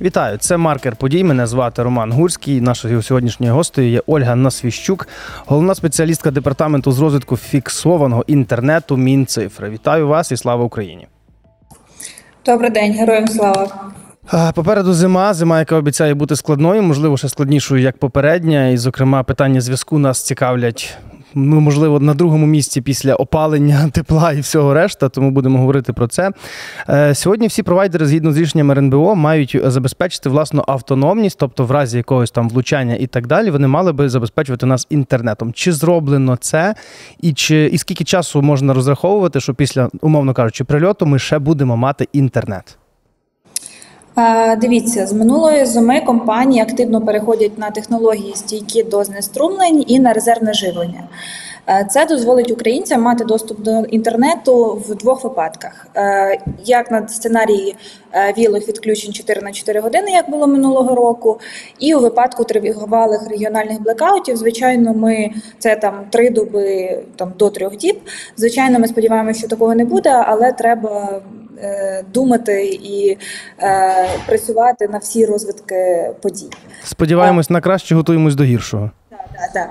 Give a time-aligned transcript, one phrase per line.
[0.00, 1.24] Вітаю, це маркер подій.
[1.24, 2.60] Мене звати Роман Гурський.
[2.60, 5.08] Нашою сьогоднішньою гостею є Ольга Насвіщук,
[5.46, 9.70] головна спеціалістка департаменту з розвитку фіксованого інтернету Мінцифри.
[9.70, 11.06] Вітаю вас і слава Україні!
[12.46, 13.92] Добрий день, героям слава.
[14.54, 18.68] Попереду зима, зима, яка обіцяє бути складною, можливо, ще складнішою, як попередня.
[18.68, 20.98] І, зокрема, питання зв'язку нас цікавлять.
[21.38, 26.06] Ну, можливо, на другому місці після опалення, тепла і всього решта, тому будемо говорити про
[26.06, 26.30] це.
[26.88, 31.96] Е, Сьогодні всі провайдери, згідно з рішенням РНБО, мають забезпечити власну автономність, тобто в разі
[31.96, 35.52] якогось там влучання і так далі, вони мали би забезпечувати нас інтернетом.
[35.52, 36.74] Чи зроблено це,
[37.20, 41.76] і чи і скільки часу можна розраховувати, що після, умовно кажучи, прильоту ми ще будемо
[41.76, 42.78] мати інтернет?
[44.60, 50.52] Дивіться, з минулої зими компанії активно переходять на технології стійкі до знеструмлень і на резервне
[50.52, 51.08] живлення.
[51.68, 57.76] Е, Це дозволить українцям мати доступ до інтернету в двох випадках: Е, як на сценарії
[58.12, 61.40] е, вілих відключень 4 на 4 години, як було минулого року,
[61.78, 67.76] і у випадку тривалих регіональних блекаутів, звичайно, ми це там три доби там до трьох
[67.76, 68.00] діб.
[68.36, 71.20] Звичайно, ми сподіваємося, що такого не буде, але треба
[72.12, 73.18] думати і
[73.62, 76.50] е, працювати на всі розвитки подій.
[76.84, 78.90] Сподіваємось на краще, готуємось до гіршого.
[79.10, 79.70] Так, так.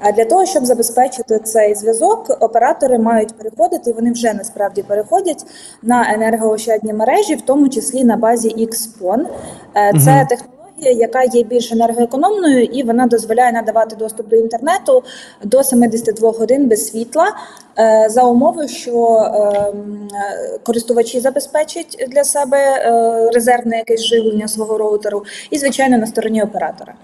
[0.00, 5.46] А для того, щоб забезпечити цей зв'язок, оператори мають переходити, і вони вже насправді переходять
[5.82, 9.20] на енергоощадні мережі, в тому числі на базі XPON.
[9.76, 10.26] Е, Це Мгм.
[10.84, 15.02] Технологія, яка є більш енергоекономною, і вона дозволяє надавати доступ до інтернету
[15.44, 17.36] до 72 годин без світла,
[17.78, 20.08] е, за умови, що ем,
[20.62, 26.94] користувачі забезпечать для себе е, резервне якесь живлення свого роутеру, і звичайно на стороні оператора.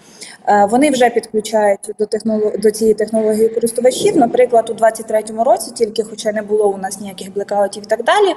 [0.47, 2.53] Е, Вони вже підключають до технолог...
[2.59, 4.17] до цієї технології користувачів.
[4.17, 8.35] Наприклад, у 2023 році, тільки хоча не було у нас ніяких блекаутів і так далі,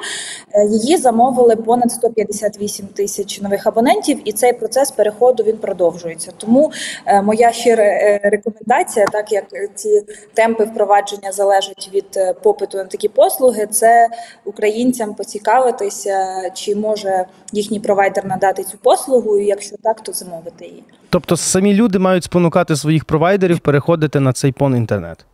[0.51, 6.31] е, її замовили понад 158 тисяч нових абонентів, і цей процес переходу він продовжується.
[6.37, 6.71] Тому
[7.05, 9.43] е, моя щира рекомендація, так як
[9.75, 14.07] ці темпи впровадження залежать від попиту на такі послуги, це
[14.45, 20.83] українцям поцікавитися, чи може їхній провайдер надати цю послугу, і якщо так, то замовити її.
[21.13, 25.25] Тобто самі люди мають спонукати своїх провайдерів переходити на цей пон інтернет.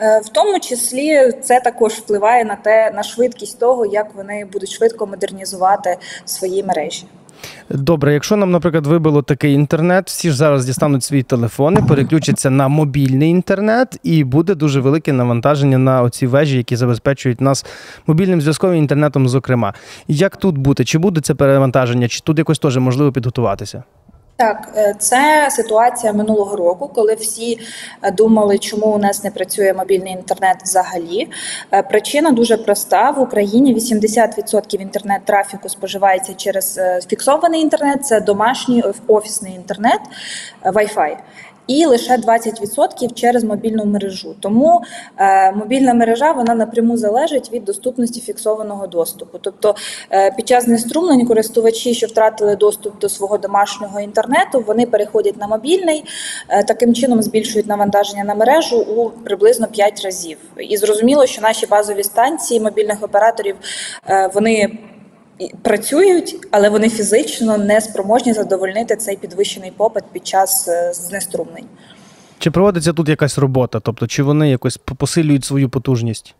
[0.00, 4.70] Е, В тому числі це також впливає на те на швидкість того, як вони будуть
[4.70, 7.04] швидко модернізувати свої мережі.
[7.70, 12.68] Добре, якщо нам, наприклад, вибило такий інтернет, всі ж зараз дістануть свої телефони, переключаться на
[12.68, 17.66] мобільний інтернет, і буде дуже велике навантаження на оці вежі, які забезпечують нас
[18.06, 19.74] мобільним зв'язком і інтернетом, зокрема.
[20.08, 20.84] Як тут бути?
[20.84, 23.82] Чи буде це перевантаження, чи тут якось теж можливо підготуватися?
[24.38, 27.58] Так, е, це ситуація минулого року, коли всі
[28.02, 31.28] е, думали, чому у нас не працює мобільний інтернет взагалі.
[31.72, 39.54] Е, Причина дуже проста: в Україні 80% інтернет-трафіку споживається через фіксований інтернет, це домашній офісний
[39.54, 40.00] інтернет,
[40.64, 41.16] Wi-Fi.
[41.66, 44.34] І лише 20% через мобільну мережу.
[44.40, 44.82] Тому
[45.18, 49.38] е, мобільна мережа вона напряму залежить від доступності фіксованого доступу.
[49.40, 49.74] Тобто
[50.12, 55.46] е, під час знеструмлень користувачі, що втратили доступ до свого домашнього інтернету, вони переходять на
[55.46, 56.04] мобільний,
[56.48, 60.38] е, таким чином збільшують навантаження на мережу у приблизно 5 разів.
[60.58, 63.56] І зрозуміло, що наші базові станції мобільних операторів
[64.08, 64.78] е, вони.
[65.62, 71.66] Працюють, але вони фізично не спроможні задовольнити цей підвищений попит під час е, знеструмлень.
[72.38, 73.80] Чи проводиться тут якась робота?
[73.80, 76.34] Тобто, чи вони якось посилюють свою потужність?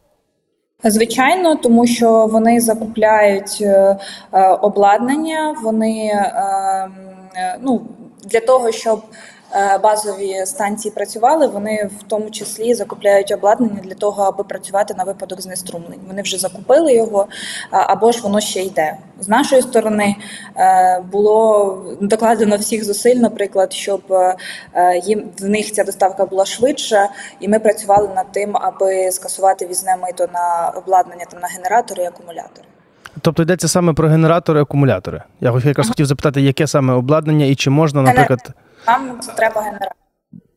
[0.85, 3.99] Звичайно, тому що вони закупляють е,
[4.33, 6.91] е, обладнання, вони е,
[7.37, 7.83] е, ну,
[8.25, 9.03] для того, щоб
[9.83, 15.41] базові станції працювали, вони в тому числі закупляють обладнання для того, аби працювати на випадок
[15.41, 16.01] знеструмлень.
[16.09, 17.27] Вони вже закупили його,
[17.71, 18.97] або ж воно ще йде.
[19.21, 20.17] З нашої сторони
[20.56, 24.37] е, було докладено всіх зусиль, наприклад, щоб е,
[24.75, 27.09] е, їм в них ця доставка була швидша,
[27.41, 32.06] і ми працювали над тим, аби скасувати візне мито на обладнання там на генератори і
[32.06, 32.69] акумулятори.
[33.26, 35.22] Тобто йдеться саме про генератори, акумулятори.
[35.41, 38.50] Я якраз хотів запитати, яке саме обладнання і чи можна, наприклад,
[38.87, 39.90] Нам треба генератор.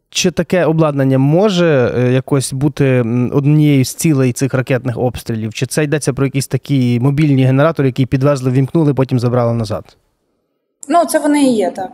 [0.10, 3.01] чи таке обладнання може е, якось бути
[3.33, 5.54] однією з цілей цих ракетних обстрілів?
[5.54, 9.98] Чи це йдеться про якісь такі мобільні генератори, які підвезли, вімкнули, потім забрали назад?
[10.89, 11.92] Ну це вони і є, так.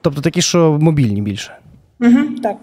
[0.00, 1.56] Тобто такі, що мобільні більше.
[2.00, 2.56] Угу, так.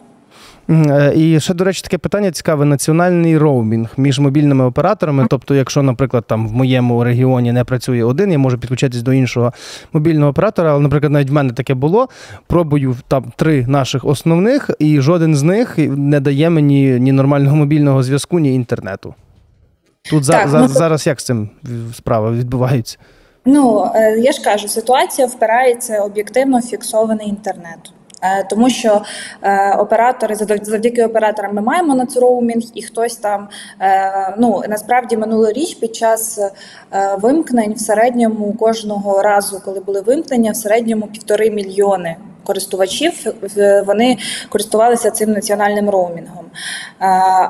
[0.70, 5.28] Е, І ще, до речі, таке питання цікаве: національний роумінг між мобільними операторами.
[5.30, 9.54] Тобто, якщо, наприклад, там в моєму регіоні не працює один, я можу підключитись до іншого
[9.94, 10.72] мобільного оператора.
[10.72, 12.08] Але, наприклад, навіть в мене таке було.
[12.48, 18.04] Пробую там три наших основних, і жоден з них не дає мені ні нормального мобільного
[18.04, 19.14] зв'язку, ні інтернету.
[20.10, 21.50] Тут Так, за- ну, зараз як з цим
[21.94, 22.98] справа відбувається?
[23.46, 27.94] Ну е, я ж кажу, ситуація впирається об'єктивно в фіксований інтернет.
[28.22, 29.02] Е, Тому що
[29.42, 33.48] е, оператори завд- завдяки операторам ми маємо на роумінг, і хтось там
[33.82, 36.40] е, ну насправді минулоріч під час
[37.18, 43.14] вимкнень в середньому кожного разу, коли були вимкнення, в середньому півтори мільйони користувачів
[43.86, 44.18] вони
[44.50, 46.46] користувалися цим національним роумінгом.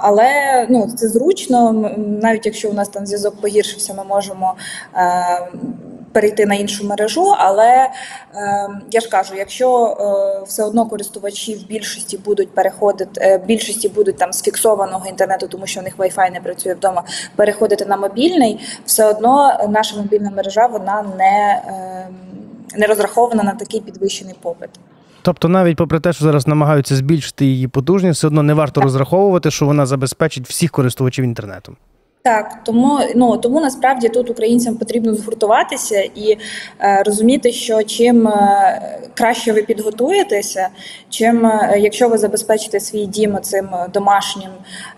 [0.02, 0.30] Але
[0.70, 1.90] ну це зручно.
[1.98, 4.54] Навіть якщо у нас там зв'язок погіршився, ми можемо.
[6.12, 7.90] Перейти на іншу мережу, але е,
[8.92, 14.18] я ж кажу, якщо е, все одно користувачі в більшості будуть переходити, е, більшості будуть
[14.18, 17.04] там з фіксованого інтернету, тому що у них Wi-Fi не працює вдома,
[17.36, 22.08] переходити на мобільний, все одно наша мобільна мережа вона не, е,
[22.78, 24.70] не розрахована на такий підвищений попит.
[25.22, 29.52] Тобто, навіть попри те, що зараз намагаються збільшити її потужність, все одно не варто розраховувати,
[29.52, 31.78] що вона забезпечить всіх користувачів інтернетом.
[32.24, 36.38] Так, тому ну тому насправді тут українцям потрібно згуртуватися і
[36.80, 40.70] е, розуміти, що чим е, краще ви підготуєтеся,
[41.10, 44.50] чим е, якщо ви забезпечите свій дім цим домашнім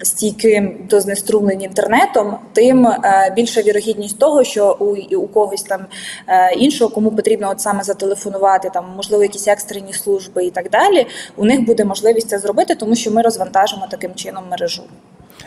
[0.02, 5.86] стійким до знеструмлень інтернетом, тим е, більша вірогідність того, що у, у когось там
[6.28, 11.08] е, іншого, кому потрібно от саме зателефонувати, там можливо якісь екстрені служби і так далі.
[11.38, 14.84] У них буде можливість це зробити, тому що ми розвантажимо таким чином мережу.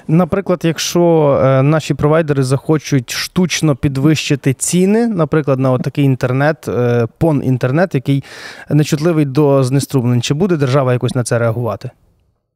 [0.09, 7.43] Наприклад, якщо е, наші провайдери захочуть штучно підвищити ціни, наприклад, на такий інтернет, е, пон
[7.45, 8.25] інтернет, який
[8.71, 11.91] нечутливий до знеструмлень, чи буде держава якось на це реагувати?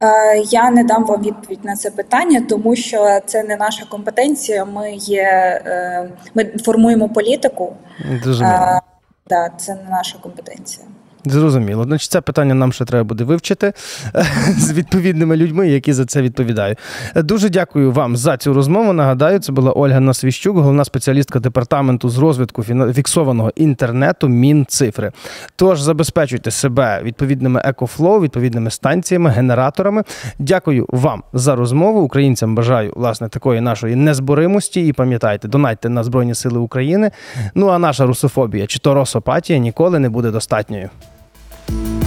[0.03, 4.65] Е, Я не дам вам відповідь на це питання, тому що це не наша компетенція.
[4.65, 5.61] Ми є
[6.35, 7.73] ми формуємо політику.
[8.23, 8.55] Зрозуміло.
[8.55, 8.81] Е,
[9.29, 10.87] Да, це не наша компетенція.
[11.25, 11.83] Зрозуміло.
[11.83, 13.73] Значить, це питання нам ще треба буде вивчити
[14.57, 16.77] з відповідними людьми, які за це відповідають.
[17.15, 18.93] Дуже дякую вам за цю розмову.
[18.93, 22.63] Нагадаю, це була Ольга Насвіщук, головна спеціалістка департаменту з розвитку
[22.93, 25.11] фіксованого інтернету Мінцифри.
[25.55, 30.03] Тож забезпечуйте себе відповідними екофлоу, відповідними станціями, генераторами.
[30.39, 32.01] Дякую вам за розмову.
[32.01, 34.87] Українцям бажаю власне такої нашої незборимості.
[34.87, 37.11] І пам'ятайте, донатьте на Збройні Сили України.
[37.55, 40.89] Ну а наша русофобія чи то росопатія ніколи не буде достатньою.
[41.71, 42.00] thank you